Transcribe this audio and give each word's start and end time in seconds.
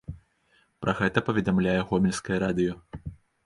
Пра 0.85 0.95
гэта 1.03 1.23
паведамляе 1.29 1.77
гомельскае 1.93 2.43
радыё. 2.49 2.73